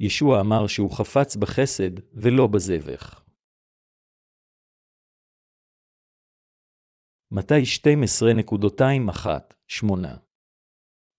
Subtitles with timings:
[0.00, 3.24] ישוע אמר שהוא חפץ בחסד ולא בזבח.
[7.30, 7.62] מתי
[9.80, 9.86] 12.21-8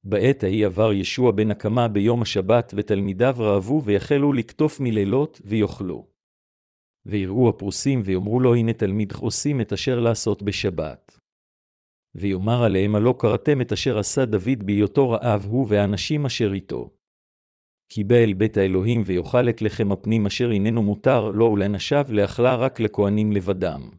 [0.08, 6.08] בעת ההיא עבר ישוע בן הקמה ביום השבת, ותלמידיו רעבו ויחלו לקטוף מלילות ויאכלו.
[7.06, 11.20] ויראו הפרוסים ויאמרו לו, הנה תלמיד עושים את אשר לעשות בשבת.
[12.16, 16.90] ויאמר עליהם, הלא קראתם את אשר עשה דוד בהיותו רעב הוא והאנשים אשר איתו.
[18.12, 23.32] אל בית האלוהים ויאכל את לחם הפנים אשר איננו מותר לו ולנשיו לאכלה רק לכהנים
[23.32, 23.90] לבדם.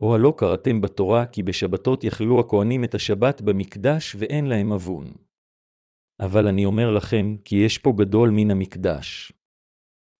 [0.00, 5.12] או הלא קראתם בתורה כי בשבתות יכלו הכהנים את השבת במקדש ואין להם אבון.
[6.20, 9.32] אבל אני אומר לכם, כי יש פה גדול מן המקדש.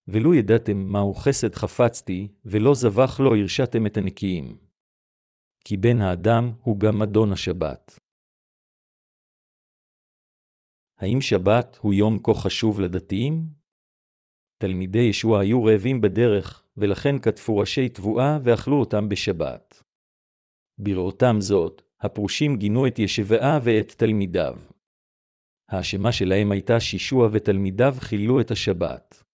[0.09, 4.57] ולו ידעתם מהו חסד חפצתי, ולא זבח לו הרשעתם את הנקיים.
[5.65, 7.99] כי בן האדם הוא גם אדון השבת.
[10.98, 13.47] האם שבת הוא יום כה חשוב לדתיים?
[14.59, 19.82] תלמידי ישוע היו רעבים בדרך, ולכן כתפו ראשי תבואה ואכלו אותם בשבת.
[20.79, 24.57] בראותם זאת, הפרושים גינו את ישבעה ואת תלמידיו.
[25.69, 29.24] האשמה שלהם הייתה שישוע ותלמידיו חילו את השבת.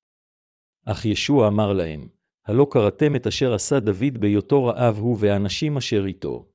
[0.86, 2.08] אך ישוע אמר להם,
[2.46, 6.53] הלא קראתם את אשר עשה דוד בהיותו רעב הוא והאנשים אשר איתו.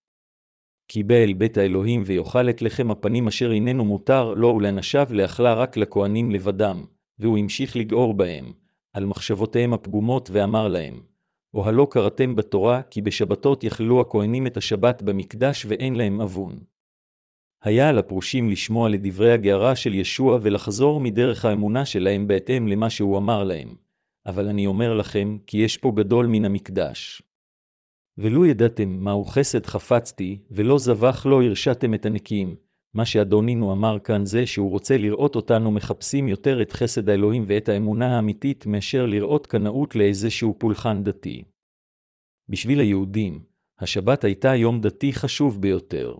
[1.11, 6.31] אל בית האלוהים ויאכל את לחם הפנים אשר איננו מותר לו ולנשיו לאכלה רק לכהנים
[6.31, 6.83] לבדם,
[7.19, 8.51] והוא המשיך לגעור בהם,
[8.93, 11.01] על מחשבותיהם הפגומות ואמר להם,
[11.53, 16.59] או הלא קראתם בתורה כי בשבתות יכלו הכהנים את השבת במקדש ואין להם אבון.
[17.63, 23.17] היה על הפרושים לשמוע לדברי הגערה של ישוע ולחזור מדרך האמונה שלהם בהתאם למה שהוא
[23.17, 23.75] אמר להם.
[24.25, 27.21] אבל אני אומר לכם, כי יש פה גדול מן המקדש.
[28.21, 32.55] ולו ידעתם מהו חסד חפצתי, ולא זבח לא הרשעתם את הנקיים,
[32.93, 37.69] מה שאדונינו אמר כאן זה שהוא רוצה לראות אותנו מחפשים יותר את חסד האלוהים ואת
[37.69, 41.43] האמונה האמיתית מאשר לראות קנאות לאיזשהו פולחן דתי.
[42.49, 43.43] בשביל היהודים,
[43.79, 46.15] השבת הייתה יום דתי חשוב ביותר.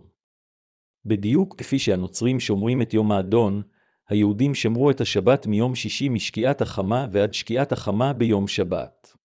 [1.04, 3.62] בדיוק כפי שהנוצרים שומרים את יום האדון,
[4.08, 9.19] היהודים שמרו את השבת מיום שישי משקיעת החמה ועד שקיעת החמה ביום שבת.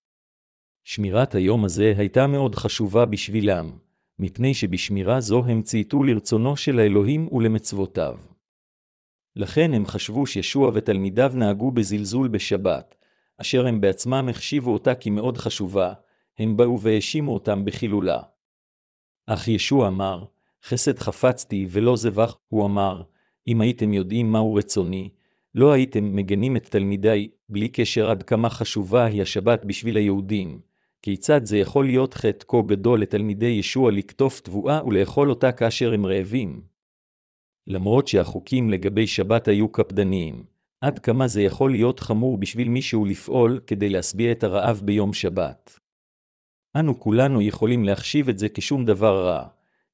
[0.88, 3.72] שמירת היום הזה הייתה מאוד חשובה בשבילם,
[4.19, 8.18] מפני שבשמירה זו הם צייתו לרצונו של האלוהים ולמצוותיו.
[9.35, 12.96] לכן הם חשבו שישוע ותלמידיו נהגו בזלזול בשבת,
[13.38, 15.94] אשר הם בעצמם החשיבו אותה כמאוד חשובה,
[16.40, 18.19] הם באו והאשימו אותם בחילולה.
[19.28, 20.25] אך ישוע אמר,
[20.63, 23.02] חסד חפצתי ולא זבח, הוא אמר,
[23.47, 25.09] אם הייתם יודעים מהו רצוני,
[25.56, 30.59] לא הייתם מגנים את תלמידיי, בלי קשר עד כמה חשובה היא השבת בשביל היהודים,
[31.06, 36.06] כיצד זה יכול להיות חטא כה גדול לתלמידי ישוע לקטוף תבואה ולאכול אותה כאשר הם
[36.06, 36.62] רעבים?
[37.68, 40.44] למרות שהחוקים לגבי שבת היו קפדניים,
[40.82, 45.80] עד כמה זה יכול להיות חמור בשביל מישהו לפעול כדי להשביע את הרעב ביום שבת.
[46.76, 49.48] אנו כולנו יכולים להחשיב את זה כשום דבר רע,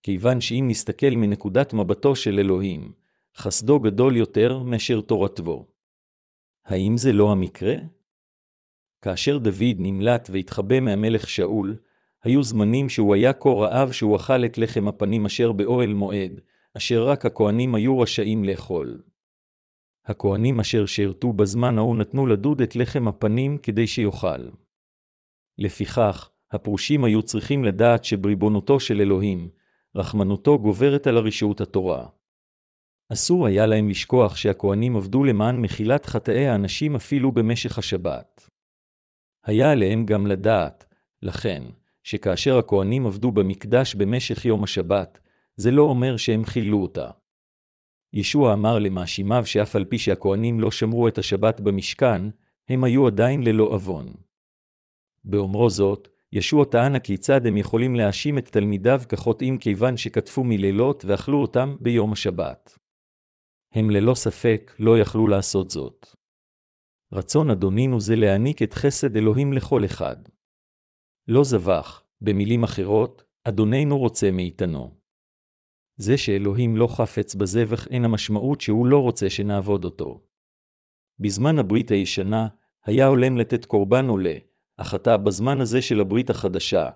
[0.03, 2.91] כיוון שאם נסתכל מנקודת מבטו של אלוהים,
[3.37, 5.67] חסדו גדול יותר מאשר תורתו.
[6.65, 7.75] האם זה לא המקרה?
[9.01, 11.75] כאשר דוד נמלט והתחבא מהמלך שאול,
[12.23, 16.41] היו זמנים שהוא היה כה רעב שהוא אכל את לחם הפנים אשר באוהל מועד,
[16.77, 19.01] אשר רק הכהנים היו רשאים לאכול.
[20.05, 24.49] הכהנים אשר שירתו בזמן ההוא נתנו לדוד את לחם הפנים כדי שיאכל.
[25.57, 29.49] לפיכך, הפרושים היו צריכים לדעת שבריבונותו של אלוהים,
[29.95, 32.07] רחמנותו גוברת על הרשעות התורה.
[33.13, 38.50] אסור היה להם לשכוח שהכהנים עבדו למען מחילת חטאי האנשים אפילו במשך השבת.
[39.45, 40.85] היה עליהם גם לדעת,
[41.21, 41.63] לכן,
[42.03, 45.19] שכאשר הכהנים עבדו במקדש במשך יום השבת,
[45.55, 47.09] זה לא אומר שהם חילו אותה.
[48.13, 52.21] ישוע אמר למאשימיו שאף על פי שהכהנים לא שמרו את השבת במשכן,
[52.69, 54.13] הם היו עדיין ללא עוון.
[55.23, 61.41] באומרו זאת, ישוע טען הכיצד הם יכולים להאשים את תלמידיו כחוטאים כיוון שכתפו מלילות ואכלו
[61.41, 62.77] אותם ביום השבת.
[63.73, 66.20] הם ללא ספק לא יכלו לעשות זאת.
[67.13, 70.15] רצון אדונינו זה להעניק את חסד אלוהים לכל אחד.
[71.27, 74.95] לא זבח, במילים אחרות, אדוננו רוצה מאיתנו.
[75.95, 80.21] זה שאלוהים לא חפץ בזבח אין המשמעות שהוא לא רוצה שנעבוד אותו.
[81.19, 82.47] בזמן הברית הישנה,
[82.85, 84.35] היה הולם לתת קורבן עולה,
[84.77, 86.89] אך עתה בזמן הזה של הברית החדשה,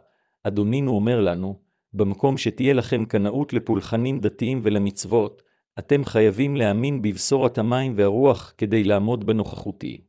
[0.43, 1.59] אדונינו אומר לנו,
[1.93, 5.41] במקום שתהיה לכם קנאות לפולחנים דתיים ולמצוות,
[5.79, 10.01] אתם חייבים להאמין בבשורת המים והרוח כדי לעמוד בנוכחותי.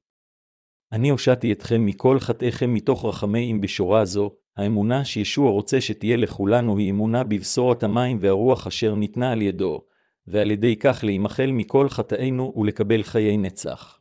[0.93, 6.79] אני הושעתי אתכם מכל חטאיכם מתוך רחמי אם בשורה זו, האמונה שישוע רוצה שתהיה לכולנו
[6.79, 9.85] היא אמונה בבשורת המים והרוח אשר ניתנה על ידו,
[10.27, 14.01] ועל ידי כך להימחל מכל חטאינו ולקבל חיי נצח.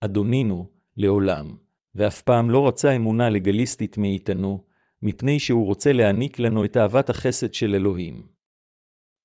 [0.00, 1.56] אדונינו, לעולם,
[1.94, 4.64] ואף פעם לא רצה אמונה לגליסטית מאיתנו,
[5.02, 8.35] מפני שהוא רוצה להעניק לנו את אהבת החסד של אלוהים.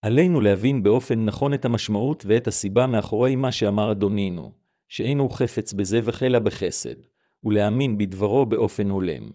[0.02, 4.52] עלינו להבין באופן נכון את המשמעות ואת הסיבה מאחורי מה שאמר אדונינו,
[4.88, 6.96] שאינו חפץ בזה וחלה בחסד,
[7.44, 9.32] ולהאמין בדברו באופן הולם.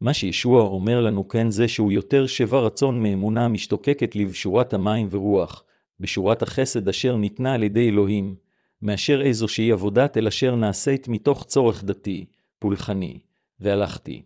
[0.00, 5.64] מה שישוע אומר לנו כן זה שהוא יותר שבה רצון מאמונה המשתוקקת לבשורת המים ורוח,
[6.00, 8.36] בשורת החסד אשר ניתנה על ידי אלוהים,
[8.82, 12.24] מאשר איזושהי עבודת אל אשר נעשית מתוך צורך דתי,
[12.58, 13.18] פולחני,
[13.60, 14.22] והלכתי.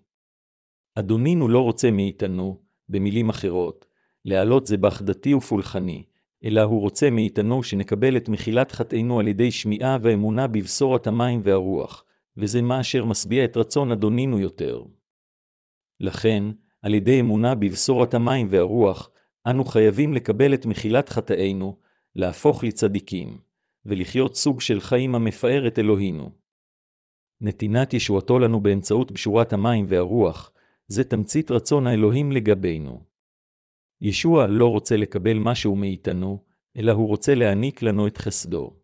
[0.94, 3.87] אדונינו לא רוצה מאיתנו, במילים אחרות,
[4.28, 6.04] להעלות זבח דתי ופולחני,
[6.44, 12.04] אלא הוא רוצה מאיתנו שנקבל את מחילת חטאינו על ידי שמיעה ואמונה בבשורת המים והרוח,
[12.36, 14.82] וזה מה אשר משביע את רצון אדונינו יותר.
[16.00, 16.44] לכן,
[16.82, 19.10] על ידי אמונה בבשורת המים והרוח,
[19.46, 21.76] אנו חייבים לקבל את מחילת חטאינו,
[22.16, 23.38] להפוך לצדיקים,
[23.86, 26.30] ולחיות סוג של חיים המפאר את אלוהינו.
[27.40, 30.52] נתינת ישועתו לנו באמצעות בשורת המים והרוח,
[30.88, 33.08] זה תמצית רצון האלוהים לגבינו.
[34.00, 36.42] ישוע לא רוצה לקבל משהו מאיתנו,
[36.76, 38.76] אלא הוא רוצה להעניק לנו את חסדו.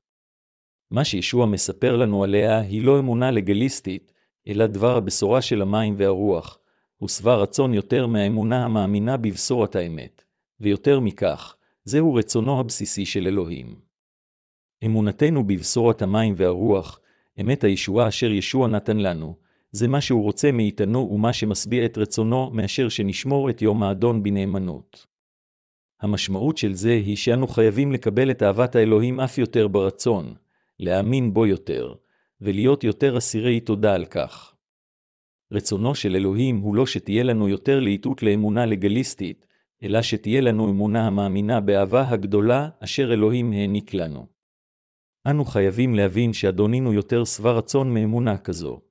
[0.91, 4.13] מה שישוע מספר לנו עליה היא לא אמונה לגליסטית,
[4.49, 6.59] אלא דבר הבשורה של המים והרוח,
[6.97, 10.25] הוא שבע רצון יותר מהאמונה המאמינה בבשורת האמת,
[10.61, 13.81] ויותר מכך, זהו רצונו הבסיסי של אלוהים.
[14.85, 17.01] אמונתנו בבשורת המים והרוח,
[17.41, 19.37] אמת הישועה אשר ישוע נתן לנו,
[19.77, 25.07] זה מה שהוא רוצה מאיתנו ומה שמשביע את רצונו מאשר שנשמור את יום האדון בנאמנות.
[26.01, 30.35] המשמעות של זה היא שאנו חייבים לקבל את אהבת האלוהים אף יותר ברצון,
[30.81, 31.95] להאמין בו יותר,
[32.41, 34.55] ולהיות יותר אסירי תודה על כך.
[35.53, 39.47] רצונו של אלוהים הוא לא שתהיה לנו יותר להיטות לאמונה לגליסטית,
[39.83, 44.27] אלא שתהיה לנו אמונה המאמינה באהבה הגדולה אשר אלוהים העניק לנו.
[45.27, 48.84] אנו חייבים להבין שאדונינו יותר שבע רצון מאמונה כזו.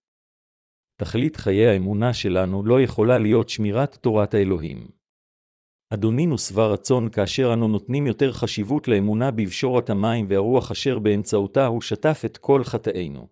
[0.95, 4.87] תכלית חיי האמונה שלנו לא יכולה להיות שמירת תורת האלוהים.
[5.93, 11.81] אדונינו שבע רצון כאשר אנו נותנים יותר חשיבות לאמונה בבשורת המים והרוח אשר באמצעותה הוא
[11.81, 13.27] שטף את כל חטאינו.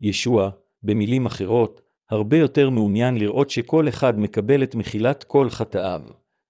[0.00, 0.50] ישוע,
[0.82, 1.80] במילים אחרות,
[2.10, 6.02] הרבה יותר מעוניין לראות שכל אחד מקבל את מחילת כל חטאיו,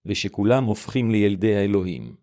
[0.07, 2.17] ושכולם הופכים לילדי האלוהים.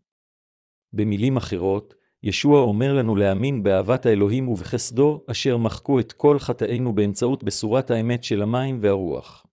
[0.93, 7.43] במילים אחרות, ישוע אומר לנו להאמין באהבת האלוהים ובחסדו, אשר מחקו את כל חטאינו באמצעות
[7.43, 9.45] בשורת האמת של המים והרוח.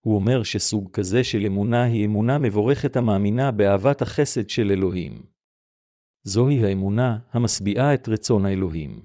[0.00, 5.22] הוא אומר שסוג כזה של אמונה היא אמונה מבורכת המאמינה באהבת החסד של אלוהים.
[6.22, 9.02] זוהי האמונה המשביעה את רצון האלוהים.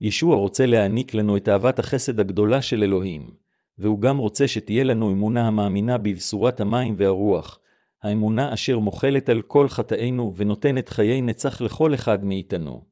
[0.00, 3.30] ישוע רוצה להעניק לנו את אהבת החסד הגדולה של אלוהים,
[3.78, 7.60] והוא גם רוצה שתהיה לנו אמונה המאמינה בבשורת המים והרוח,
[8.02, 12.84] האמונה אשר מוחלת על כל חטאינו ונותנת חיי נצח לכל אחד מאיתנו.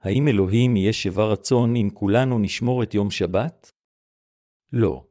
[0.00, 3.72] האם אלוהים יהיה שבע רצון אם כולנו נשמור את יום שבת?
[4.72, 5.04] לא.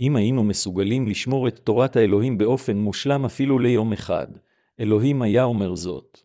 [0.00, 4.26] אם היינו מסוגלים לשמור את תורת האלוהים באופן מושלם אפילו ליום אחד,
[4.80, 6.18] אלוהים היה אומר זאת.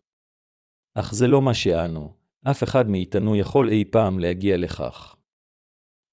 [0.94, 2.14] אך זה לא מה שאנו,
[2.50, 5.17] אף אחד מאיתנו יכול אי פעם להגיע לכך.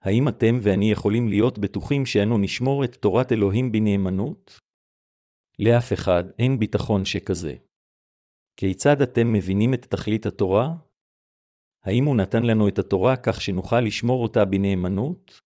[0.05, 4.59] האם אתם ואני יכולים להיות בטוחים שאנו נשמור את תורת אלוהים בנאמנות?
[5.59, 7.55] לאף אחד אין ביטחון שכזה.
[8.57, 10.73] כיצד אתם מבינים את תכלית התורה?
[11.83, 15.41] האם הוא נתן לנו את התורה כך שנוכל לשמור אותה בנאמנות?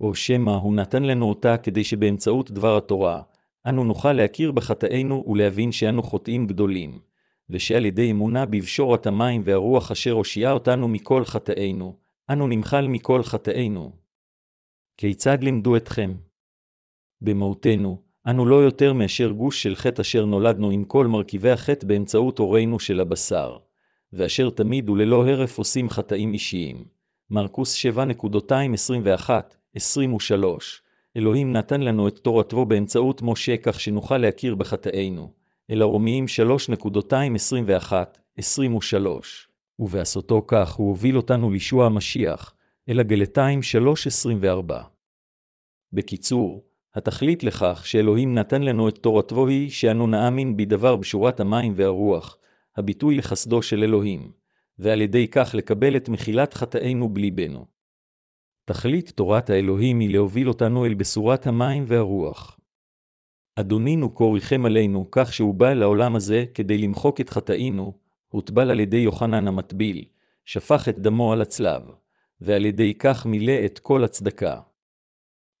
[0.00, 3.22] או שמא הוא נתן לנו אותה כדי שבאמצעות דבר התורה,
[3.66, 7.00] אנו נוכל להכיר בחטאינו ולהבין שאנו חוטאים גדולים,
[7.50, 11.96] ושעל ידי אמונה בבשורת המים והרוח אשר הושיעה אותנו מכל חטאינו,
[12.32, 13.92] אנו נמחל מכל חטאינו.
[14.96, 16.14] כיצד לימדו אתכם?
[17.20, 22.38] במהותנו, אנו לא יותר מאשר גוש של חטא אשר נולדנו עם כל מרכיבי החטא באמצעות
[22.38, 23.56] הורינו של הבשר,
[24.12, 26.84] ואשר תמיד וללא הרף עושים חטאים אישיים.
[27.30, 29.30] מרקוס 7.221
[29.74, 30.82] 23
[31.16, 35.32] אלוהים נתן לנו את תורתו באמצעות משה כך שנוכל להכיר בחטאינו,
[35.70, 36.24] אלא רומיים
[38.36, 39.49] 3.221-23.
[39.80, 42.54] ובעשותו כך הוא הוביל אותנו לישוע המשיח,
[42.88, 44.72] אל הגלתיים 3.24.
[45.92, 52.38] בקיצור, התכלית לכך שאלוהים נתן לנו את תורתו היא שאנו נאמין בדבר בשורת המים והרוח,
[52.76, 54.32] הביטוי לחסדו של אלוהים,
[54.78, 57.66] ועל ידי כך לקבל את מחילת חטאינו בליבנו.
[58.64, 62.60] תכלית תורת האלוהים היא להוביל אותנו אל בשורת המים והרוח.
[63.56, 67.92] אדונינו כה ריחם עלינו כך שהוא בא לעולם הזה כדי למחוק את חטאינו,
[68.30, 70.04] הוטבל על ידי יוחנן המטביל,
[70.44, 71.82] שפך את דמו על הצלב,
[72.40, 74.60] ועל ידי כך מילא את כל הצדקה.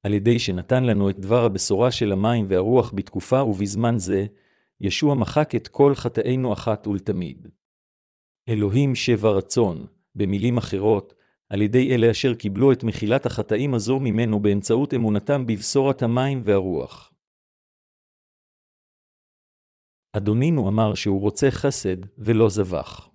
[0.02, 4.26] על ידי שנתן לנו את דבר הבשורה של המים והרוח בתקופה ובזמן זה,
[4.80, 7.48] ישוע מחק את כל חטאינו אחת ולתמיד.
[8.48, 11.14] אלוהים שבע רצון, במילים אחרות,
[11.48, 17.09] על ידי אלה אשר קיבלו את מחילת החטאים הזו ממנו באמצעות אמונתם בבשורת המים והרוח.
[20.12, 23.10] אדונינו אמר שהוא רוצה חסד ולא זבח.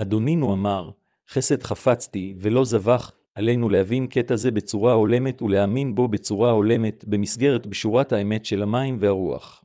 [0.00, 0.90] אדונינו אמר,
[1.28, 7.66] חסד חפצתי ולא זבח, עלינו להבין קטע זה בצורה הולמת ולהאמין בו בצורה הולמת במסגרת
[7.66, 9.64] בשורת האמת של המים והרוח.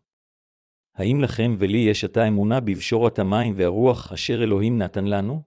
[0.96, 5.42] האם לכם ולי יש עתה אמונה בבשורת המים והרוח אשר אלוהים נתן לנו?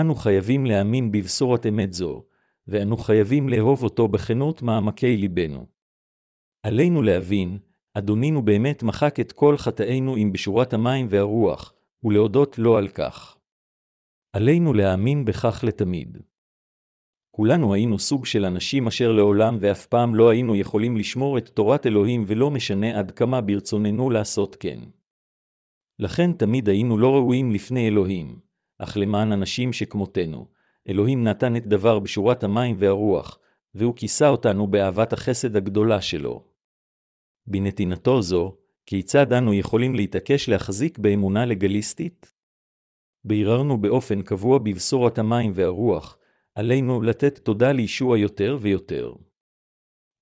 [0.00, 2.24] אנו חייבים להאמין בבשורת אמת זו,
[2.66, 5.66] ואנו חייבים לאהוב אותו בכנות מעמקי ליבנו.
[6.62, 7.58] עלינו להבין,
[7.94, 13.36] אדונינו באמת מחק את כל חטאינו עם בשורת המים והרוח, ולהודות לו על כך.
[14.32, 16.18] עלינו להאמין בכך לתמיד.
[17.30, 21.86] כולנו היינו סוג של אנשים אשר לעולם ואף פעם לא היינו יכולים לשמור את תורת
[21.86, 24.78] אלוהים ולא משנה עד כמה ברצוננו לעשות כן.
[25.98, 28.38] לכן תמיד היינו לא ראויים לפני אלוהים,
[28.78, 30.46] אך למען אנשים שכמותנו,
[30.88, 33.38] אלוהים נתן את דבר בשורת המים והרוח,
[33.74, 36.51] והוא כיסה אותנו באהבת החסד הגדולה שלו.
[37.46, 38.56] בנתינתו זו,
[38.86, 42.32] כיצד אנו יכולים להתעקש להחזיק באמונה לגליסטית?
[43.24, 46.18] ביררנו באופן קבוע בבשורת המים והרוח,
[46.54, 49.12] עלינו לתת תודה לישוע יותר ויותר.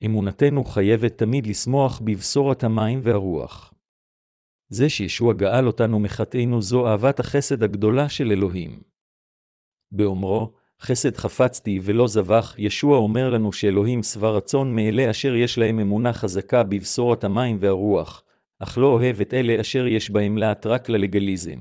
[0.05, 3.75] אמונתנו חייבת תמיד לשמוח בבשורת המים והרוח.
[4.69, 8.83] זה שישוע גאל אותנו מחטאינו זו אהבת החסד הגדולה של אלוהים.
[9.93, 15.79] באומרו, חסד חפצתי ולא זבח, ישוע אומר לנו שאלוהים שבע רצון מאלה אשר יש להם
[15.79, 18.23] אמונה חזקה בבשורת המים והרוח,
[18.59, 21.59] אך לא אוהב את אלה אשר יש בהם להט רק ללגליזם.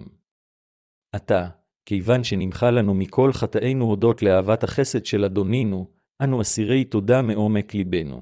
[1.12, 1.48] עתה,
[1.86, 5.88] כיוון שנמחה לנו מכל חטאינו הודות לאהבת החסד של אדונינו,
[6.24, 8.22] אנו אסירי תודה מעומק ליבנו.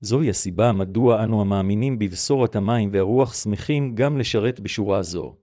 [0.00, 5.36] זוהי הסיבה מדוע אנו המאמינים בבשורת המים והרוח שמחים גם לשרת בשורה זו.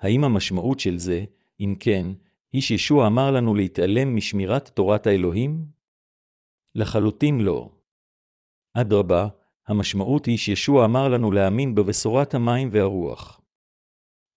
[0.00, 1.24] האם המשמעות של זה,
[1.60, 2.06] אם כן,
[2.54, 5.64] איש ישוע אמר לנו להתעלם משמירת תורת האלוהים?
[6.74, 7.70] לחלוטין לא.
[8.74, 9.28] אדרבה,
[9.66, 13.40] המשמעות היא שישוע אמר לנו להאמין בבשורת המים והרוח.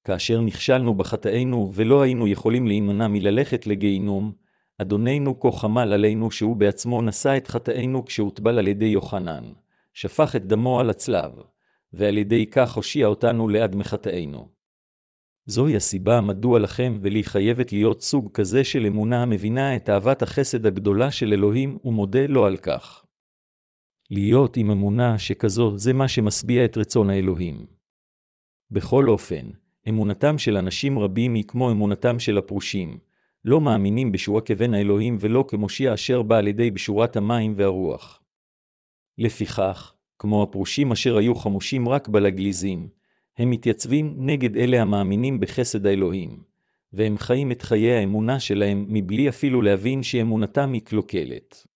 [0.04, 4.32] כאשר נכשלנו בחטאינו ולא היינו יכולים להימנע מללכת לגיהינום,
[4.78, 9.44] אדוננו כה חמל עלינו שהוא בעצמו נשא את חטאינו כשהוטבל על ידי יוחנן,
[9.94, 11.32] שפך את דמו על הצלב,
[11.94, 14.61] ועל ידי כך הושיע אותנו לעד מחטאינו.
[15.46, 20.66] זוהי הסיבה מדוע לכם ולי חייבת להיות סוג כזה של אמונה המבינה את אהבת החסד
[20.66, 23.06] הגדולה של אלוהים ומודה לו על כך.
[24.12, 27.66] להיות עם אמונה שכזו זה מה שמשביע את רצון האלוהים.
[28.72, 29.50] בכל אופן,
[29.90, 33.00] אמונתם של אנשים רבים היא כמו אמונתם של הפרושים,
[33.46, 38.22] לא מאמינים בשורה כבן האלוהים ולא כמושיע אשר בא על ידי בשורת המים והרוח.
[39.18, 42.90] לפיכך, כמו הפרושים אשר היו חמושים רק בלגליזים,
[43.38, 46.44] הם מתייצבים נגד אלה המאמינים בחסד האלוהים,
[46.94, 51.68] והם חיים את חיי האמונה שלהם מבלי אפילו להבין שאמונתם היא קלוקלת.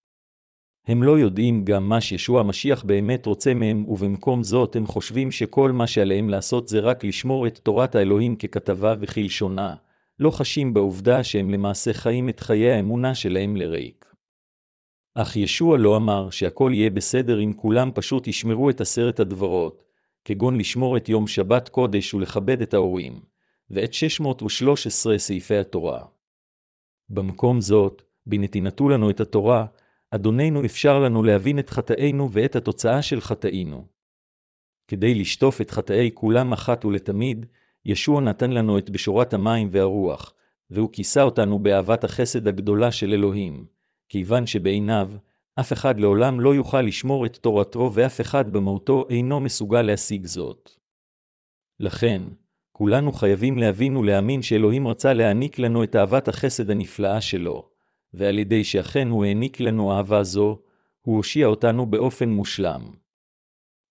[0.87, 5.71] הם לא יודעים גם מה שישוע המשיח באמת רוצה מהם, ובמקום זאת הם חושבים שכל
[5.71, 9.75] מה שעליהם לעשות זה רק לשמור את תורת האלוהים ככתבה וכלשונה,
[10.19, 14.05] לא חשים בעובדה שהם למעשה חיים את חיי האמונה שלהם לריק.
[15.15, 19.83] אך ישוע לא אמר שהכל יהיה בסדר אם כולם פשוט ישמרו את עשרת הדברות,
[20.25, 23.19] כגון לשמור את יום שבת קודש ולכבד את ההורים,
[23.69, 26.05] ואת 613 סעיפי התורה.
[27.09, 29.65] במקום זאת, בנתינתו לנו את התורה,
[30.11, 33.85] אדוננו אפשר לנו להבין את חטאינו ואת התוצאה של חטאינו.
[34.87, 37.45] כדי לשטוף את חטאי כולם אחת ולתמיד,
[37.85, 40.33] ישוע נתן לנו את בשורת המים והרוח,
[40.69, 43.65] והוא כיסה אותנו באהבת החסד הגדולה של אלוהים,
[44.09, 45.11] כיוון שבעיניו,
[45.59, 50.71] אף אחד לעולם לא יוכל לשמור את תורתו ואף אחד במהותו אינו מסוגל להשיג זאת.
[51.79, 52.21] לכן,
[52.71, 57.69] כולנו חייבים להבין ולהאמין שאלוהים רצה להעניק לנו את אהבת החסד הנפלאה שלו,
[58.13, 60.59] ועל ידי שאכן הוא העניק לנו אהבה זו,
[61.01, 62.81] הוא הושיע אותנו באופן מושלם.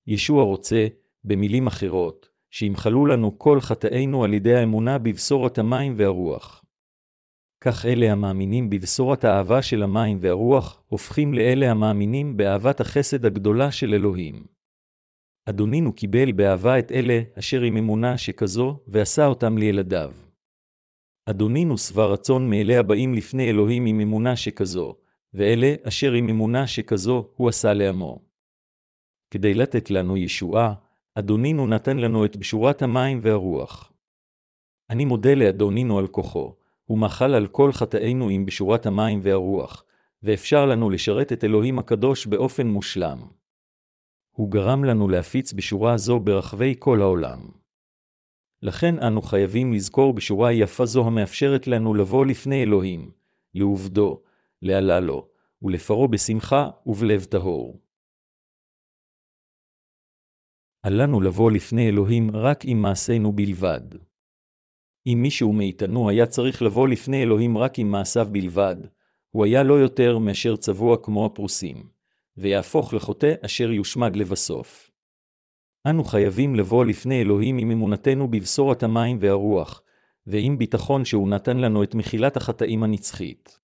[0.07, 0.87] ישוע רוצה,
[1.25, 6.64] במילים אחרות, שימחלו לנו כל חטאינו על ידי האמונה בבשורת המים והרוח.
[7.67, 13.95] כך אלה המאמינים בבשורת האהבה של המים והרוח, הופכים לאלה המאמינים באהבת החסד הגדולה של
[13.95, 14.47] אלוהים.
[15.49, 20.13] אדונינו קיבל באהבה את אלה אשר עם אמונה שכזו, ועשה אותם לילדיו.
[21.31, 24.97] אדונינו שבע רצון מאלה הבאים לפני אלוהים עם אמונה שכזו,
[25.35, 28.19] ואלה אשר עם אמונה שכזו הוא עשה לעמו.
[29.31, 30.75] כדי לתת לנו ישועה,
[31.15, 33.93] אדונינו נתן לנו את בשורת המים והרוח.
[34.91, 39.85] אני מודה לאדונינו על כוחו, הוא מחל על כל חטאינו עם בשורת המים והרוח,
[40.23, 43.19] ואפשר לנו לשרת את אלוהים הקדוש באופן מושלם.
[44.31, 47.51] הוא גרם לנו להפיץ בשורה זו ברחבי כל העולם.
[48.63, 53.11] לכן אנו חייבים לזכור בשורה יפה זו המאפשרת לנו לבוא לפני אלוהים,
[53.55, 54.23] לעובדו,
[54.63, 55.29] להלה לו,
[55.63, 57.81] ולפרעה בשמחה ובלב טהור.
[60.85, 64.14] אל לנו לבוא לפני אלוהים רק עם מעשינו בלבד.
[65.07, 68.77] אם מישהו מאיתנו היה צריך לבוא לפני אלוהים רק עם מעשיו בלבד,
[69.31, 71.89] הוא היה לא יותר מאשר צבוע כמו הפרוסים,
[72.37, 74.91] ויהפוך לחוטא אשר יושמד לבסוף.
[75.87, 79.83] אנו חייבים לבוא לפני אלוהים עם אמונתנו בבשורת המים והרוח,
[80.27, 83.59] ועם ביטחון שהוא נתן לנו את מחילת החטאים הנצחית.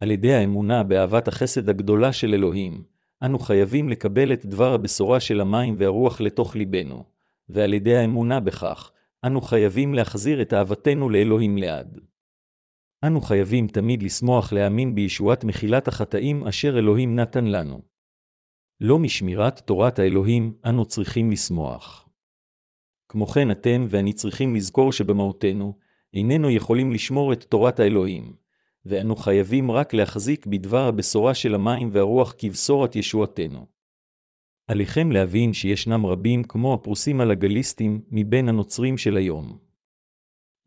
[0.00, 2.84] על ידי האמונה באהבת החסד הגדולה של אלוהים,
[3.22, 7.04] אנו חייבים לקבל את דבר הבשורה של המים והרוח לתוך ליבנו,
[7.48, 8.92] ועל ידי האמונה בכך,
[9.26, 12.00] אנו חייבים להחזיר את אהבתנו לאלוהים לעד.
[13.04, 17.82] אנו חייבים תמיד לשמוח להאמין בישועת מחילת החטאים אשר אלוהים נתן לנו.
[18.80, 22.08] לא משמירת תורת האלוהים אנו צריכים לשמוח.
[23.08, 25.78] כמו כן אתם ואני צריכים לזכור שבמהותנו,
[26.14, 28.36] איננו יכולים לשמור את תורת האלוהים,
[28.84, 33.66] ואנו חייבים רק להחזיק בדבר הבשורה של המים והרוח כבשורת ישועתנו.
[34.66, 39.58] עליכם להבין שישנם רבים כמו הפרוסים הלגליסטים מבין הנוצרים של היום.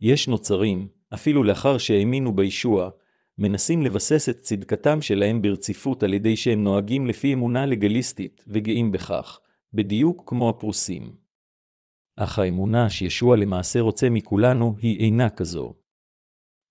[0.02, 2.90] יש נוצרים, אפילו לאחר שהאמינו בישוע,
[3.38, 9.40] מנסים לבסס את צדקתם שלהם ברציפות על ידי שהם נוהגים לפי אמונה לגליסטית, וגאים בכך,
[9.74, 11.16] בדיוק כמו הפרוסים.
[12.16, 15.74] אך האמונה שישוע למעשה רוצה מכולנו היא אינה כזו.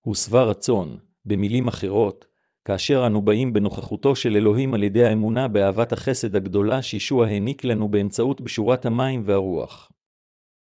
[0.01, 2.25] הוא שבע רצון, במילים אחרות,
[2.65, 7.87] כאשר אנו באים בנוכחותו של אלוהים על ידי האמונה באהבת החסד הגדולה שישוע העניק לנו
[7.87, 9.91] באמצעות בשורת המים והרוח.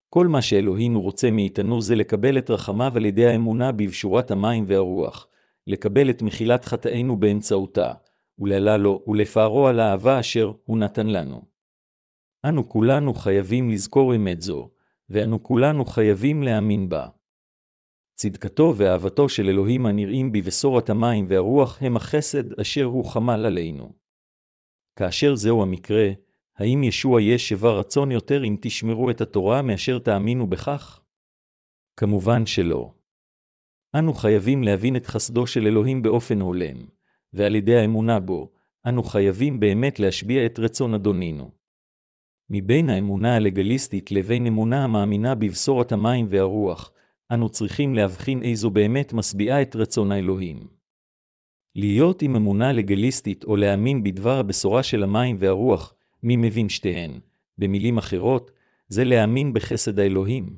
[0.09, 5.27] כל מה שאלוהים רוצה מאיתנו זה לקבל את רחמיו על ידי האמונה בבשורת המים והרוח,
[5.67, 7.93] לקבל את מחילת חטאינו באמצעותה,
[8.39, 11.41] ולעלה לו ולפארו על האהבה אשר הוא נתן לנו.
[12.45, 14.69] אנו כולנו חייבים לזכור אמת זו,
[15.09, 17.07] ואנו כולנו חייבים להאמין בה.
[18.21, 23.93] צדקתו ואהבתו של אלוהים הנראים בבשורת המים והרוח הם החסד אשר הוא חמל עלינו.
[24.95, 26.09] כאשר זהו המקרה,
[26.57, 31.01] האם ישוע יש שווה רצון יותר אם תשמרו את התורה מאשר תאמינו בכך?
[31.97, 32.93] כמובן שלא.
[33.95, 36.77] אנו חייבים להבין את חסדו של אלוהים באופן הולם,
[37.33, 38.51] ועל ידי האמונה בו,
[38.87, 41.51] אנו חייבים באמת להשביע את רצון אדונינו.
[42.49, 46.91] מבין האמונה הלגליסטית לבין אמונה המאמינה בבשורת המים והרוח,
[47.33, 50.67] אנו צריכים להבחין איזו באמת משביעה את רצון האלוהים.
[51.75, 57.19] להיות עם אמונה לגליסטית או להאמין בדבר הבשורה של המים והרוח, מי מבין שתיהן,
[57.57, 58.51] במילים אחרות,
[58.87, 60.57] זה להאמין בחסד האלוהים.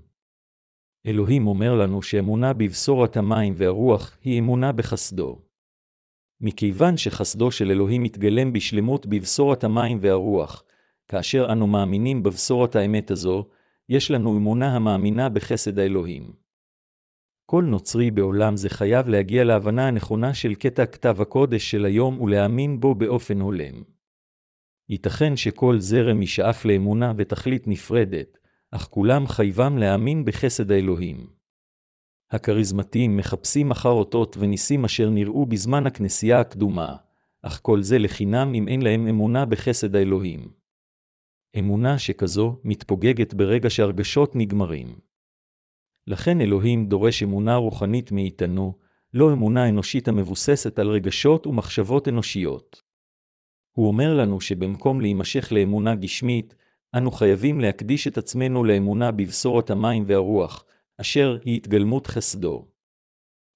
[1.06, 5.42] אלוהים אומר לנו שאמונה בבשורת המים והרוח היא אמונה בחסדו.
[6.42, 10.64] מכיוון שחסדו של אלוהים מתגלם בשלמות בבשורת המים והרוח,
[11.08, 13.46] כאשר אנו מאמינים בבשורת האמת הזו,
[13.90, 16.42] יש לנו אמונה המאמינה בחסד האלוהים.
[17.52, 22.80] כל נוצרי בעולם זה חייב להגיע להבנה הנכונה של קטע כתב הקודש של היום ולהאמין
[22.80, 23.84] בו באופן הולם.
[24.90, 28.38] ייתכן שכל זרם ישאף לאמונה ותכלית נפרדת,
[28.72, 31.28] אך כולם חייבם להאמין בחסד האלוהים.
[32.32, 36.96] הכריזמתיים מחפשים אחר אותות וניסים אשר נראו בזמן הכנסייה הקדומה,
[37.42, 40.52] אך כל זה לחינם אם אין להם אמונה בחסד האלוהים.
[41.60, 45.11] אמונה שכזו מתפוגגת ברגע שהרגשות נגמרים.
[46.08, 48.74] לכן אלוהים דורש אמונה רוחנית מאיתנו,
[49.14, 52.82] לא אמונה אנושית המבוססת על רגשות ומחשבות אנושיות.
[53.72, 56.56] הוא אומר לנו שבמקום להימשך לאמונה גשמית,
[56.98, 60.66] אנו חייבים להקדיש את עצמנו לאמונה בבשורת המים והרוח,
[61.02, 62.68] אשר היא התגלמות חסדו.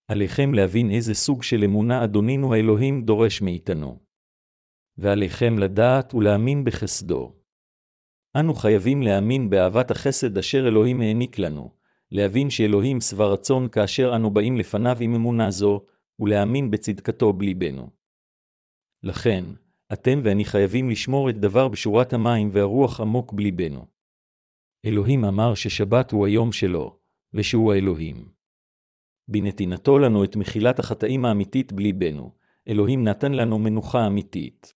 [0.07, 3.99] עליכם להבין איזה סוג של אמונה אדונינו האלוהים דורש מאיתנו.
[4.97, 7.35] ועליכם לדעת ולהאמין בחסדו.
[8.39, 11.71] אנו חייבים להאמין באהבת החסד אשר אלוהים העניק לנו,
[12.15, 15.85] להבין שאלוהים שבע רצון כאשר אנו באים לפניו עם אמונה זו,
[16.19, 17.89] ולהאמין בצדקתו בליבנו.
[19.03, 19.43] לכן,
[19.93, 23.85] אתם ואני חייבים לשמור את דבר בשורת המים והרוח עמוק בליבנו.
[24.85, 26.99] אלוהים אמר ששבת הוא היום שלו,
[27.33, 28.29] ושהוא האלוהים.
[29.27, 32.31] בנתינתו לנו את מחילת החטאים האמיתית בליבנו,
[32.67, 34.73] אלוהים נתן לנו מנוחה אמיתית.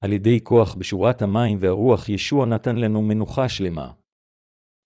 [0.00, 3.99] על ידי כוח בשורת המים והרוח ישוע נתן לנו מנוחה שלמה.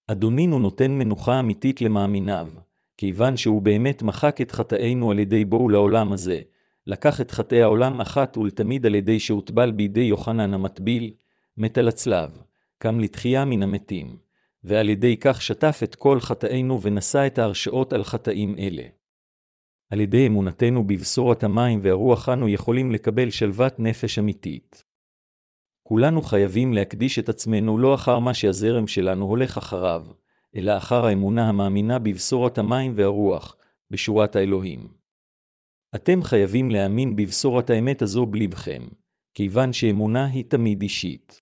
[0.06, 2.48] אדונינו נותן מנוחה אמיתית למאמיניו,
[2.96, 6.40] כיוון שהוא באמת מחק את חטאינו על ידי בואו לעולם הזה,
[6.86, 11.14] לקח את חטאי העולם אחת ולתמיד על ידי שהוטבל בידי יוחנן המטביל,
[11.56, 12.42] מת על הצלב,
[12.78, 14.16] קם לתחייה מן המתים,
[14.64, 18.84] ועל ידי כך שטף את כל חטאינו ונשא את ההרשאות על חטאים אלה.
[19.90, 24.84] על ידי אמונתנו בבשורת המים והרוח אנו יכולים לקבל שלוות נפש אמיתית.
[25.88, 30.06] כולנו חייבים להקדיש את עצמנו לא אחר מה שהזרם שלנו הולך אחריו,
[30.56, 33.56] אלא אחר האמונה המאמינה בבשורת המים והרוח,
[33.90, 34.88] בשורת האלוהים.
[35.94, 38.82] אתם חייבים להאמין בבשורת האמת הזו בלבכם,
[39.34, 41.40] כיוון שאמונה היא תמיד אישית.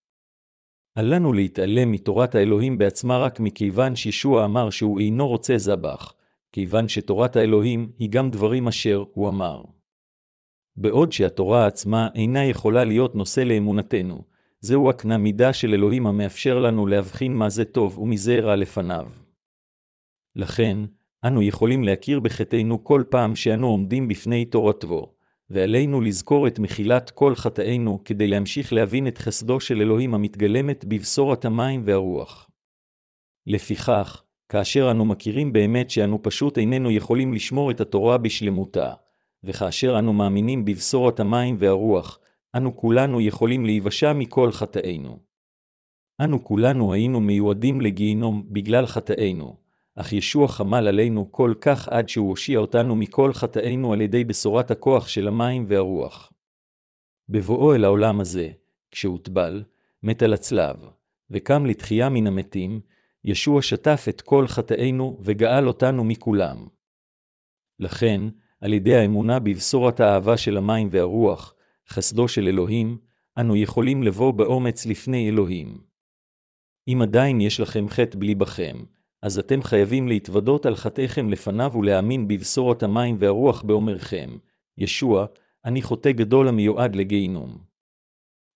[0.98, 6.14] אל לנו להתעלם מתורת האלוהים בעצמה רק מכיוון שישוע אמר שהוא אינו רוצה זבח,
[6.52, 9.62] כיוון שתורת האלוהים היא גם דברים אשר הוא אמר.
[10.76, 14.31] בעוד שהתורה עצמה אינה יכולה להיות נושא לאמונתנו,
[14.64, 19.06] זהו הקנה מידה של אלוהים המאפשר לנו להבחין מה זה טוב ומזה רע לפניו.
[20.36, 20.78] לכן,
[21.24, 25.14] אנו יכולים להכיר בחטאינו כל פעם שאנו עומדים בפני תורתו,
[25.50, 31.44] ועלינו לזכור את מחילת כל חטאינו כדי להמשיך להבין את חסדו של אלוהים המתגלמת בבשורת
[31.44, 32.50] המים והרוח.
[33.46, 38.92] לפיכך, כאשר אנו מכירים באמת שאנו פשוט איננו יכולים לשמור את התורה בשלמותה,
[39.44, 42.18] וכאשר אנו מאמינים בבשורת המים והרוח,
[42.56, 45.18] אנו כולנו יכולים להיוושע מכל חטאינו.
[46.20, 49.56] אנו כולנו היינו מיועדים לגיהינום בגלל חטאינו,
[49.94, 54.70] אך ישוע חמל עלינו כל כך עד שהוא הושיע אותנו מכל חטאינו על ידי בשורת
[54.70, 56.32] הכוח של המים והרוח.
[57.28, 58.48] בבואו אל העולם הזה,
[58.90, 59.64] כשהוטבל,
[60.02, 60.76] מת על הצלב,
[61.30, 62.80] וקם לתחייה מן המתים,
[63.24, 66.66] ישוע שטף את כל חטאינו וגאל אותנו מכולם.
[67.80, 68.20] לכן,
[68.60, 71.54] על ידי האמונה בבשורת האהבה של המים והרוח,
[71.92, 72.98] חסדו של אלוהים,
[73.38, 75.78] אנו יכולים לבוא באומץ לפני אלוהים.
[76.88, 78.84] אם עדיין יש לכם חטא בליבכם,
[79.22, 84.30] אז אתם חייבים להתוודות על חטאיכם לפניו ולהאמין בבשורת המים והרוח באומרכם,
[84.78, 85.26] ישוע,
[85.64, 87.58] אני חוטא גדול המיועד לגיהינום.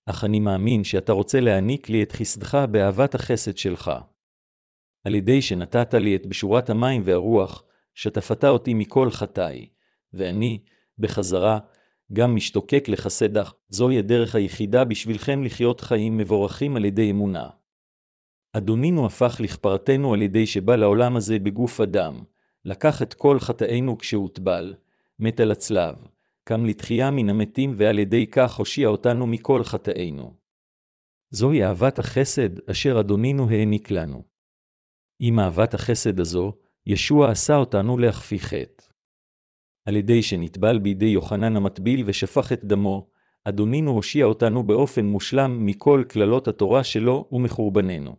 [0.06, 3.90] אך אני מאמין שאתה רוצה להעניק לי את חסדך באהבת החסד שלך.
[5.04, 9.68] על ידי שנתת לי את בשורת המים והרוח, שטפת אותי מכל חטאי,
[10.12, 10.58] ואני,
[10.98, 11.58] בחזרה,
[12.12, 17.48] גם משתוקק לחסדך, זוהי הדרך היחידה בשבילכם לחיות חיים מבורכים על ידי אמונה.
[18.52, 22.22] אדונינו הפך לכפרתנו על ידי שבא לעולם הזה בגוף אדם,
[22.64, 24.74] לקח את כל חטאינו כשהוטבל,
[25.18, 25.94] מת על הצלב,
[26.44, 30.34] קם לתחייה מן המתים ועל ידי כך הושיע אותנו מכל חטאינו.
[31.30, 34.22] זוהי אהבת החסד אשר אדונינו העניק לנו.
[35.18, 36.52] עם אהבת החסד הזו,
[36.86, 38.85] ישוע עשה אותנו להכפי חטא.
[39.86, 43.06] על ידי שנטבל בידי יוחנן המטביל ושפך את דמו,
[43.44, 48.16] אדונינו הושיע אותנו באופן מושלם מכל קללות התורה שלו ומחורבננו.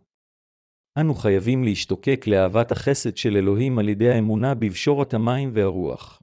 [1.00, 6.22] אנו חייבים להשתוקק לאהבת החסד של אלוהים על ידי האמונה בבשורת המים והרוח.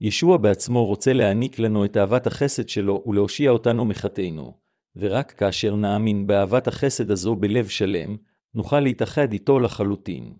[0.00, 4.54] ישוע בעצמו רוצה להעניק לנו את אהבת החסד שלו ולהושיע אותנו מחטאינו,
[4.96, 8.16] ורק כאשר נאמין באהבת החסד הזו בלב שלם,
[8.54, 10.34] נוכל להתאחד איתו לחלוטין.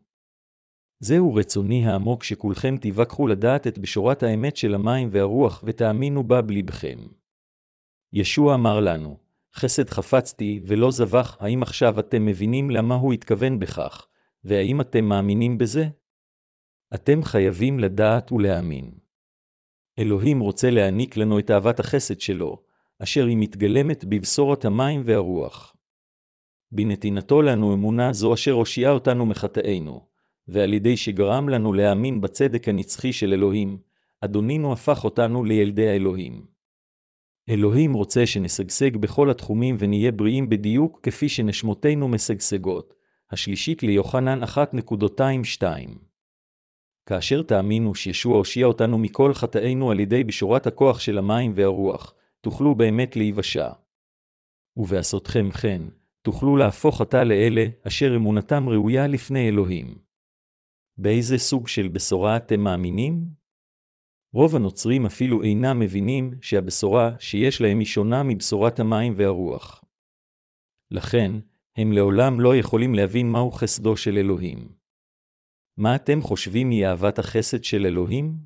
[1.02, 6.98] זהו רצוני העמוק שכולכם תיווכחו לדעת את בשורת האמת של המים והרוח ותאמינו בה בלבכם.
[8.12, 9.16] ישוע אמר לנו,
[9.54, 14.06] חסד חפצתי ולא זבח, האם עכשיו אתם מבינים למה הוא התכוון בכך,
[14.44, 15.88] והאם אתם מאמינים בזה?
[16.94, 18.90] אתם חייבים לדעת ולהאמין.
[19.98, 22.62] אלוהים רוצה להעניק לנו את אהבת החסד שלו,
[23.02, 25.76] אשר היא מתגלמת בבשורת המים והרוח.
[26.72, 30.10] בנתינתו לנו אמונה זו אשר הושיעה אותנו מחטאינו,
[30.50, 33.78] ועל ידי שגרם לנו להאמין בצדק הנצחי של אלוהים,
[34.20, 36.46] אדונינו הפך אותנו לילדי האלוהים.
[37.48, 42.94] אלוהים רוצה שנשגשג בכל התחומים ונהיה בריאים בדיוק כפי שנשמותינו משגשגות.
[43.30, 45.62] השלישית ליוחנן 1.22
[47.06, 52.74] כאשר תאמינו שישוע הושיע אותנו מכל חטאינו על ידי בשורת הכוח של המים והרוח, תוכלו
[52.74, 53.68] באמת להיוושע.
[54.76, 55.82] ובעשותכם כן,
[56.22, 60.10] תוכלו להפוך עתה לאלה אשר אמונתם ראויה לפני אלוהים.
[60.98, 63.24] באיזה סוג של בשורה אתם מאמינים?
[64.33, 69.85] רוב הנוצרים אפילו אינם מבינים שהבשורה שיש להם היא שונה מבשורת המים והרוח.
[70.90, 71.33] לכן,
[71.76, 74.68] הם לעולם לא יכולים להבין מהו חסדו של אלוהים.
[75.76, 78.37] מה אתם חושבים היא אהבת החסד של אלוהים?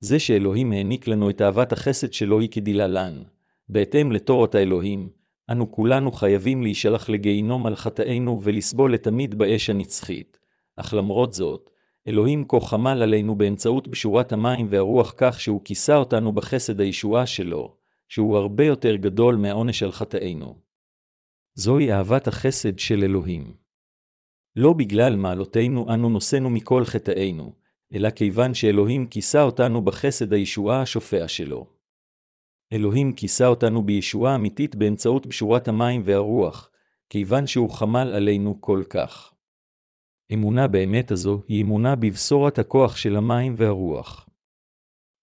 [0.00, 3.22] זה שאלוהים העניק לנו את אהבת החסד שלו היא כדלהלן.
[3.68, 5.10] בהתאם לתורת האלוהים,
[5.50, 10.37] אנו כולנו חייבים להישלח לגיהינום על חטאינו ולסבול לתמיד באש הנצחית.
[10.80, 11.70] אך למרות זאת,
[12.08, 17.76] אלוהים כה חמל עלינו באמצעות בשורת המים והרוח כך שהוא כיסה אותנו בחסד הישועה שלו,
[18.08, 20.58] שהוא הרבה יותר גדול מהעונש על חטאינו.
[21.54, 23.54] זוהי אהבת החסד של אלוהים.
[24.56, 27.52] לא בגלל מעלותינו אנו נושאנו מכל חטאינו,
[27.94, 31.66] אלא כיוון שאלוהים כיסה אותנו בחסד הישועה השופע שלו.
[32.72, 36.70] אלוהים כיסה אותנו בישועה אמיתית באמצעות בשורת המים והרוח,
[37.10, 39.34] כיוון שהוא חמל עלינו כל כך.
[40.32, 44.28] אמונה באמת הזו היא אמונה בבשורת הכוח של המים והרוח.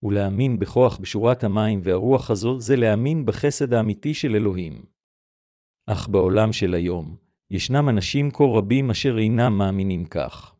[0.03, 4.85] ולהאמין בכוח בשורת המים והרוח הזו זה להאמין בחסד האמיתי של אלוהים.
[5.87, 7.15] אך בעולם של היום,
[7.51, 10.55] ישנם אנשים כה רבים אשר אינם מאמינים כך.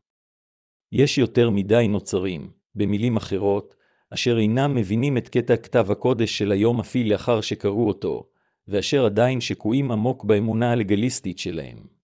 [0.91, 3.75] יש יותר מדי נוצרים, במילים אחרות,
[4.09, 8.29] אשר אינם מבינים את קטע כתב הקודש של היום אפילו לאחר שקראו אותו,
[8.67, 11.94] ואשר עדיין שקועים עמוק באמונה הלגליסטית שלהם.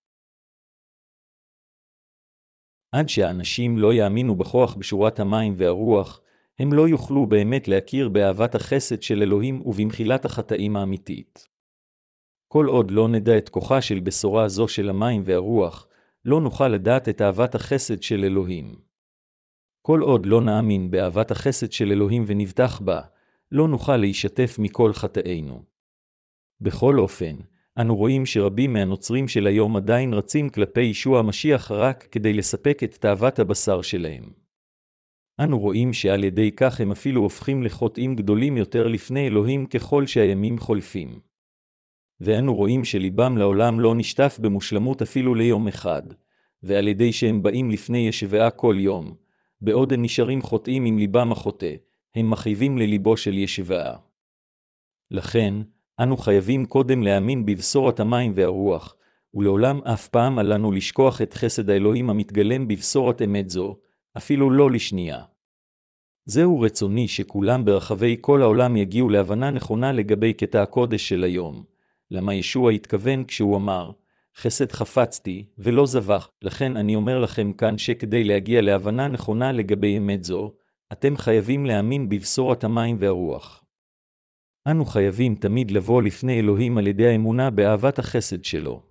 [2.92, 6.22] עד שהאנשים לא יאמינו בכוח בשורת המים והרוח,
[6.60, 11.48] הם לא יוכלו באמת להכיר באהבת החסד של אלוהים ובמחילת החטאים האמיתית.
[12.48, 15.88] כל עוד לא נדע את כוחה של בשורה זו של המים והרוח,
[16.26, 18.76] לא נוכל לדעת את אהבת החסד של אלוהים.
[19.82, 23.02] כל עוד לא נאמין באהבת החסד של אלוהים ונבטח בה,
[23.52, 25.64] לא נוכל להישתף מכל חטאינו.
[26.62, 27.36] בכל אופן,
[27.78, 32.96] אנו רואים שרבים מהנוצרים של היום עדיין רצים כלפי ישוע המשיח רק כדי לספק את
[32.96, 34.24] תאוות הבשר שלהם.
[35.40, 40.60] אנו רואים שעל ידי כך הם אפילו הופכים לחוטאים גדולים יותר לפני אלוהים ככל שהימים
[40.60, 41.20] חולפים.
[42.22, 46.02] ואנו רואים שליבם לעולם לא נשטף במושלמות אפילו ליום אחד,
[46.64, 49.16] ועל ידי שהם באים לפני ישבעה כל יום,
[49.62, 51.76] בעוד הם נשארים חוטאים עם ליבם החוטא,
[52.16, 53.98] הם מכאיבים לליבו של ישבעה.
[55.12, 55.54] לכן,
[56.04, 58.96] אנו חייבים קודם להאמין בבשורת המים והרוח,
[59.34, 63.78] ולעולם אף פעם עלינו לשכוח את חסד האלוהים המתגלם בבשורת אמת זו,
[64.18, 65.22] אפילו לא לשנייה.
[66.26, 71.64] זהו רצוני שכולם ברחבי כל העולם יגיעו להבנה נכונה לגבי קטע הקודש של היום,
[72.12, 73.92] למה ישוע התכוון כשהוא אמר,
[74.38, 80.24] חסד חפצתי, ולא זבח, לכן אני אומר לכם כאן שכדי להגיע להבנה נכונה לגבי אמת
[80.24, 80.54] זו,
[80.92, 83.61] אתם חייבים להאמין בבשורת המים והרוח.
[84.68, 88.84] אנו חייבים תמיד לבוא לפני אלוהים על ידי האמונה באהבת החסד שלו.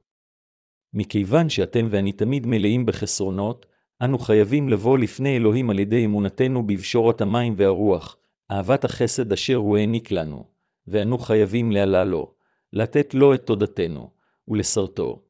[0.95, 3.67] מכיוון שאתם ואני תמיד מלאים בחסרונות,
[4.05, 8.17] אנו חייבים לבוא לפני אלוהים על ידי אמונתנו בבשורת המים והרוח,
[8.51, 10.45] אהבת החסד אשר הוא העניק לנו,
[10.87, 12.35] ואנו חייבים להעלה לו,
[12.73, 14.11] לתת לו את תודתנו,
[14.49, 15.23] ולסרטו.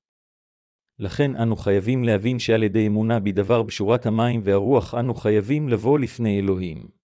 [0.99, 6.39] לכן אנו חייבים להבין שעל ידי אמונה בדבר בשורת המים והרוח אנו חייבים לבוא לפני
[6.39, 7.00] אלוהים.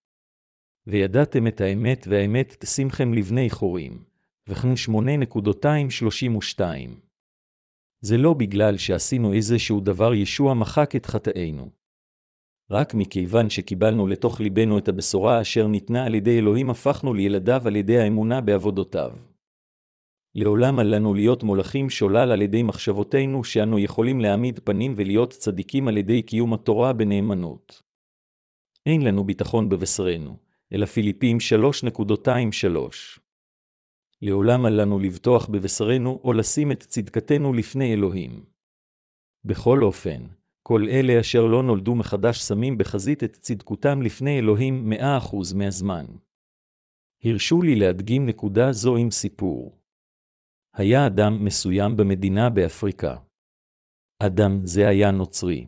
[0.87, 4.05] וידעתם את האמת והאמת תשימכם לבני חורים.
[4.49, 6.61] וכן 8.232
[8.01, 11.71] זה לא בגלל שעשינו איזשהו דבר ישוע מחק את חטאינו.
[12.71, 17.77] רק מכיוון שקיבלנו לתוך ליבנו את הבשורה אשר ניתנה על ידי אלוהים הפכנו לילדיו על
[17.77, 19.13] ידי האמונה בעבודותיו.
[20.35, 25.89] לעולם על לנו להיות מולכים שולל על ידי מחשבותינו שאנו יכולים להעמיד פנים ולהיות צדיקים
[25.89, 27.83] על ידי קיום התורה בנאמנות.
[28.87, 30.37] אין לנו ביטחון בבשרנו,
[30.73, 33.21] אלא פיליפים 3.23.
[34.23, 38.45] לעולם על לנו לבטוח בבשרנו או לשים את צדקתנו לפני אלוהים.
[39.45, 40.27] בכל אופן,
[40.63, 46.07] כל אלה אשר לא נולדו מחדש שמים בחזית את צדקותם לפני אלוהים מאה אחוז מהזמן.
[47.25, 49.79] הרשו לי להדגים נקודה זו עם סיפור.
[50.75, 53.17] היה אדם מסוים במדינה באפריקה.
[54.23, 55.67] אדם זה היה נוצרי.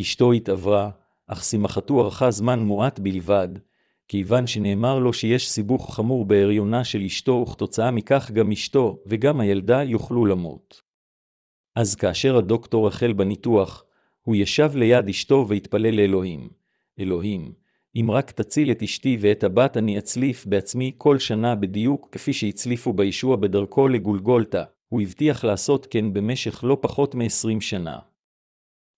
[0.00, 0.90] אשתו התעברה,
[1.26, 3.48] אך שמחתו ארכה זמן מועט בלבד,
[4.14, 9.82] כיוון שנאמר לו שיש סיבוך חמור בהריונה של אשתו, וכתוצאה מכך גם אשתו וגם הילדה
[9.82, 10.82] יוכלו למות.
[11.76, 13.84] אז כאשר הדוקטור החל בניתוח,
[14.22, 16.48] הוא ישב ליד אשתו והתפלל לאלוהים.
[16.98, 17.52] אלוהים,
[17.96, 22.92] אם רק תציל את אשתי ואת הבת אני אצליף בעצמי כל שנה בדיוק כפי שהצליפו
[22.92, 27.98] בישוע בדרכו לגולגולתה, הוא הבטיח לעשות כן במשך לא פחות מ-20 שנה.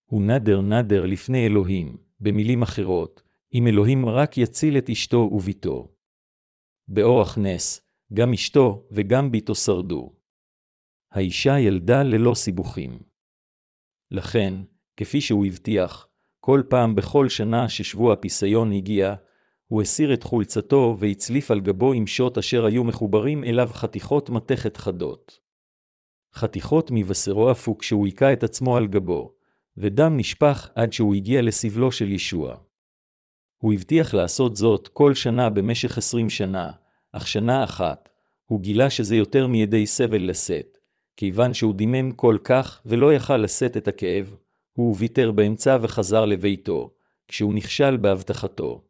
[0.07, 3.26] הוא נדר נדר לפני אלוהים, במילים אחרות,
[3.59, 5.89] אם אלוהים רק יציל את אשתו וביתו.
[6.89, 7.81] באורח נס,
[8.15, 10.13] גם אשתו וגם ביתו שרדו.
[11.13, 12.99] האישה ילדה ללא סיבוכים.
[14.11, 14.55] לכן,
[14.97, 16.09] כפי שהוא הבטיח,
[16.41, 19.15] כל פעם בכל שנה ששבוע הפיסיון הגיע,
[19.67, 24.77] הוא הסיר את חולצתו והצליף על גבו עם שוט אשר היו מחוברים אליו חתיכות מתכת
[24.77, 25.41] חדות.
[26.35, 29.35] חתיכות מבשרו עפו כשהוא היכה את עצמו על גבו,
[29.77, 32.66] ודם נשפך עד שהוא הגיע לסבלו של ישוע.
[33.59, 36.71] הוא הבטיח לעשות זאת כל שנה במשך עשרים שנה,
[37.13, 38.09] אך שנה אחת,
[38.45, 40.79] הוא גילה שזה יותר מידי סבל לשאת,
[41.17, 44.37] כיוון שהוא דימם כל כך ולא יכל לשאת את הכאב,
[44.73, 46.91] הוא ויתר באמצע וחזר לביתו,
[47.29, 48.83] כשהוא נכשל בהבטחתו.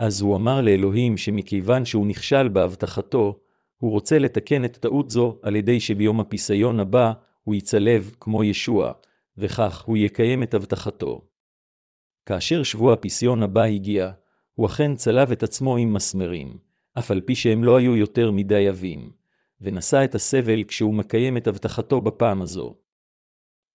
[0.00, 3.40] אז הוא אמר לאלוהים שמכיוון שהוא נכשל בהבטחתו,
[3.76, 7.12] הוא רוצה לתקן את טעות זו על ידי שביום הפיסיון הבא
[7.44, 8.92] הוא יצלב כמו ישוע,
[9.36, 11.29] וכך הוא יקיים את הבטחתו.
[12.30, 14.10] כאשר שבוע הפיסיון הבא הגיע,
[14.54, 16.58] הוא אכן צלב את עצמו עם מסמרים,
[16.98, 19.12] אף על פי שהם לא היו יותר מדי עבים,
[19.60, 22.74] ונשא את הסבל כשהוא מקיים את הבטחתו בפעם הזו.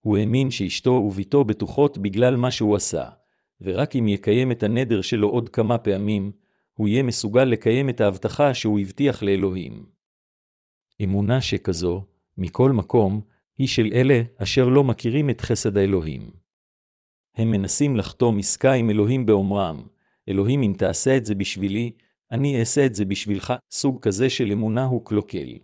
[0.00, 3.04] הוא האמין שאשתו וביתו בטוחות בגלל מה שהוא עשה,
[3.60, 6.32] ורק אם יקיים את הנדר שלו עוד כמה פעמים,
[6.72, 9.86] הוא יהיה מסוגל לקיים את ההבטחה שהוא הבטיח לאלוהים.
[11.04, 12.04] אמונה שכזו,
[12.38, 13.20] מכל מקום,
[13.58, 16.45] היא של אלה אשר לא מכירים את חסד האלוהים.
[17.36, 19.86] הם מנסים לחתום עסקה עם אלוהים באומרם,
[20.28, 21.92] אלוהים אם תעשה את זה בשבילי,
[22.30, 25.58] אני אעשה את זה בשבילך, סוג כזה של אמונה הוא קלוקל.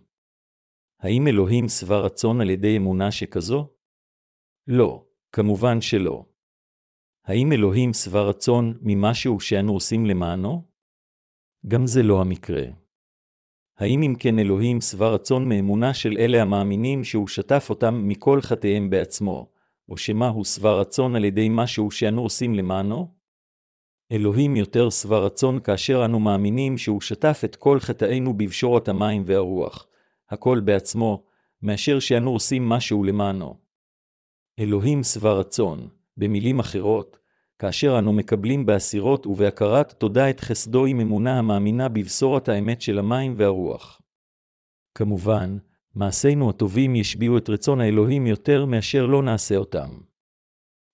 [0.99, 3.67] האם אלוהים שבע רצון על ידי אמונה שכזו?
[4.67, 6.25] לא, כמובן שלא.
[7.25, 10.63] האם אלוהים שבע רצון ממשהו שאנו עושים למענו?
[11.67, 12.63] גם זה לא המקרה.
[13.77, 18.89] האם אם כן אלוהים שבע רצון מאמונה של אלה המאמינים שהוא שטף אותם מכל חטאיהם
[18.89, 19.52] בעצמו,
[19.93, 23.07] או שמא הוא שבע רצון על ידי משהו שאנו עושים למענו?
[24.11, 29.87] אלוהים יותר שבע רצון כאשר אנו מאמינים שהוא שטף את כל חטאינו בבשורת המים והרוח,
[30.29, 31.23] הכל בעצמו,
[31.61, 33.55] מאשר שאנו עושים משהו למענו.
[34.59, 37.17] אלוהים שבע רצון, במילים אחרות,
[37.59, 43.33] כאשר אנו מקבלים באסירות ובהכרת תודה את חסדו עם אמונה המאמינה בבשורת האמת של המים
[43.37, 44.01] והרוח.
[44.95, 45.57] כמובן,
[45.95, 49.89] מעשינו הטובים ישביעו את רצון האלוהים יותר מאשר לא נעשה אותם.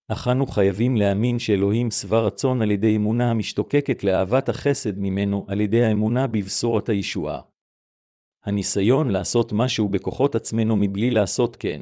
[0.07, 5.61] אך אנו חייבים להאמין שאלוהים שבע רצון על ידי אמונה המשתוקקת לאהבת החסד ממנו על
[5.61, 7.41] ידי האמונה בבשורת הישועה.
[8.45, 11.81] הניסיון לעשות משהו בכוחות עצמנו מבלי לעשות כן,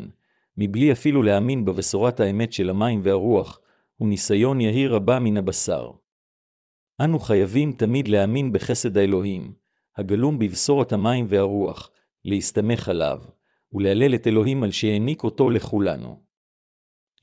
[0.58, 3.60] מבלי אפילו להאמין בבשורת האמת של המים והרוח,
[3.97, 5.91] הוא ניסיון יהיר הבא מן הבשר.
[7.01, 9.53] אנו חייבים תמיד להאמין בחסד האלוהים,
[9.95, 11.91] הגלום בבשורת המים והרוח,
[12.27, 13.21] להסתמך עליו,
[13.73, 16.19] ולהלל את אלוהים על שהעניק אותו לכולנו.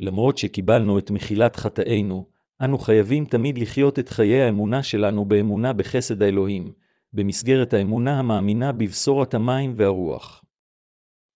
[0.00, 2.26] למרות שקיבלנו את מחילת חטאינו,
[2.60, 6.72] אנו חייבים תמיד לחיות את חיי האמונה שלנו באמונה בחסד האלוהים,
[7.12, 10.44] במסגרת האמונה המאמינה בבשורת המים והרוח.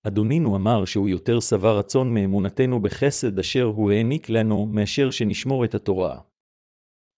[0.07, 5.75] אדונינו אמר שהוא יותר שבע רצון מאמונתנו בחסד אשר הוא העניק לנו, מאשר שנשמור את
[5.75, 6.21] התורה.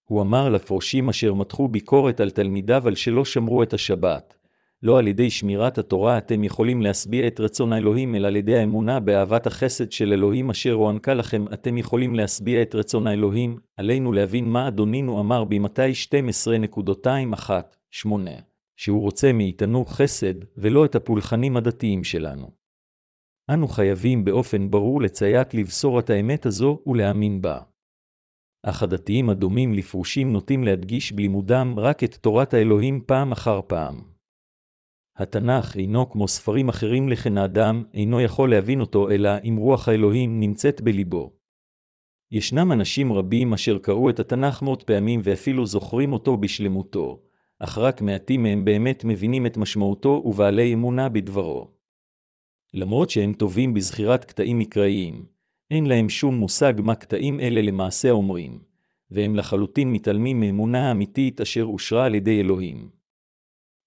[0.04, 4.39] הוא אמר לפרושים אשר מתחו ביקורת על תלמידיו על שלא שמרו את השבת,
[4.82, 9.00] לא על ידי שמירת התורה אתם יכולים להשביע את רצון האלוהים, אלא על ידי האמונה
[9.00, 14.48] באהבת החסד של אלוהים אשר הוענקה לכם, אתם יכולים להשביע את רצון האלוהים, עלינו להבין
[14.48, 15.92] מה אדונינו אמר במתי
[17.96, 18.08] 12.21-8,
[18.76, 22.50] שהוא רוצה מאיתנו חסד, ולא את הפולחנים הדתיים שלנו.
[23.50, 27.60] אנו חייבים באופן ברור לציית לבשורת האמת הזו ולהאמין בה.
[28.62, 34.09] אך הדתיים הדומים לפרושים נוטים להדגיש בלימודם רק את תורת האלוהים פעם אחר פעם.
[35.20, 40.40] התנ"ך אינו כמו ספרים אחרים לכן האדם אינו יכול להבין אותו אלא אם רוח האלוהים
[40.40, 41.32] נמצאת בליבו.
[42.32, 47.22] ישנם אנשים רבים אשר קראו את התנ"ך מאות פעמים ואפילו זוכרים אותו בשלמותו,
[47.58, 51.68] אך רק מעטים מהם באמת מבינים את משמעותו ובעלי אמונה בדברו.
[52.74, 55.24] למרות שהם טובים בזכירת קטעים מקראיים,
[55.70, 58.58] אין להם שום מושג מה קטעים אלה למעשה אומרים,
[59.10, 62.99] והם לחלוטין מתעלמים מאמונה האמיתית אשר אושרה על ידי אלוהים.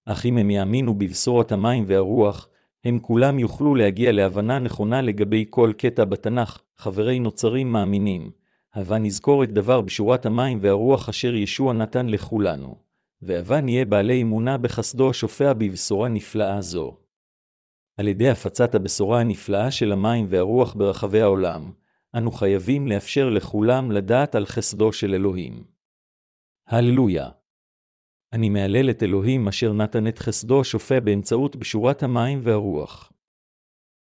[0.06, 2.48] אך אם הם יאמינו בבשורת המים והרוח,
[2.84, 8.30] הם כולם יוכלו להגיע להבנה נכונה לגבי כל קטע בתנ"ך, חברי נוצרים מאמינים.
[8.74, 12.76] הבה נזכור את דבר בשורת המים והרוח אשר ישוע נתן לכולנו,
[13.22, 16.96] והבה נהיה בעלי אמונה בחסדו השופע בבשורה נפלאה זו.
[17.96, 21.72] על ידי הפצת הבשורה הנפלאה של המים והרוח ברחבי העולם,
[22.16, 25.64] אנו חייבים לאפשר לכולם לדעת על חסדו של אלוהים.
[26.66, 27.28] הללויה.
[28.34, 33.13] אני מהלל את אלוהים אשר נתן את חסדו השופע באמצעות בשורת המים והרוח.